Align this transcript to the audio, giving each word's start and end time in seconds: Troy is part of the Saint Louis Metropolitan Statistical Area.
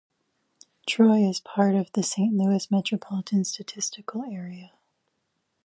Troy 0.87 1.29
is 1.29 1.41
part 1.41 1.75
of 1.75 1.91
the 1.93 2.01
Saint 2.01 2.35
Louis 2.35 2.67
Metropolitan 2.71 3.43
Statistical 3.45 4.23
Area. 4.23 4.71